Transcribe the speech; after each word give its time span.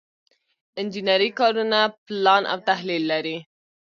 انجنري 0.79 1.29
کارونه 1.39 1.79
پلان 2.05 2.43
او 2.51 2.57
تحلیل 2.69 3.03
لري. 3.11 3.37